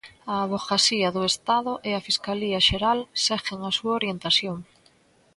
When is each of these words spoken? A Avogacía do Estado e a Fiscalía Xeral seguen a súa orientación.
A 0.33 0.35
Avogacía 0.45 1.07
do 1.15 1.21
Estado 1.31 1.73
e 1.89 1.91
a 1.95 2.03
Fiscalía 2.07 2.59
Xeral 2.67 2.99
seguen 3.25 3.59
a 3.69 3.71
súa 3.77 3.93
orientación. 3.99 4.57